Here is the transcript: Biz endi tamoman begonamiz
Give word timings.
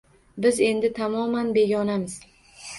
Biz 0.45 0.61
endi 0.69 0.91
tamoman 1.01 1.55
begonamiz 1.61 2.19